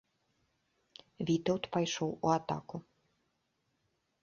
Вітаўт 1.31 1.63
пайшоў 1.77 2.09
у 2.27 2.33
атаку. 2.39 2.83